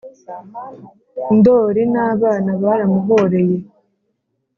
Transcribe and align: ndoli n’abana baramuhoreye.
ndoli 1.37 1.81
n’abana 1.93 2.51
baramuhoreye. 2.63 3.59